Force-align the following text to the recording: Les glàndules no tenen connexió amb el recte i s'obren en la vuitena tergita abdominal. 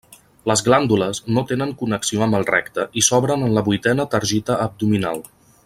Les 0.51 0.61
glàndules 0.67 1.19
no 1.35 1.43
tenen 1.51 1.73
connexió 1.81 2.25
amb 2.27 2.37
el 2.39 2.47
recte 2.49 2.87
i 3.01 3.05
s'obren 3.09 3.45
en 3.49 3.55
la 3.59 3.67
vuitena 3.69 4.07
tergita 4.17 4.57
abdominal. 4.69 5.25